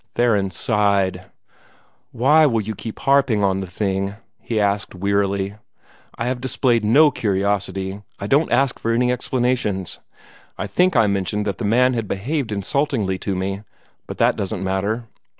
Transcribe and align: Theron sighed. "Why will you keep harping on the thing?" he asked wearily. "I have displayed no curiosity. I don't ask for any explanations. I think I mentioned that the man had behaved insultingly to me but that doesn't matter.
Theron 0.15 0.49
sighed. 0.49 1.25
"Why 2.11 2.47
will 2.47 2.61
you 2.61 2.73
keep 2.73 2.97
harping 2.97 3.43
on 3.43 3.59
the 3.59 3.67
thing?" 3.67 4.15
he 4.39 4.59
asked 4.59 4.95
wearily. 4.95 5.57
"I 6.15 6.25
have 6.25 6.41
displayed 6.41 6.83
no 6.83 7.11
curiosity. 7.11 8.01
I 8.17 8.25
don't 8.25 8.51
ask 8.51 8.79
for 8.79 8.91
any 8.93 9.11
explanations. 9.11 9.99
I 10.57 10.65
think 10.65 10.95
I 10.95 11.05
mentioned 11.05 11.45
that 11.45 11.59
the 11.59 11.65
man 11.65 11.93
had 11.93 12.07
behaved 12.07 12.51
insultingly 12.51 13.19
to 13.19 13.35
me 13.35 13.61
but 14.07 14.17
that 14.17 14.35
doesn't 14.35 14.63
matter. 14.63 15.05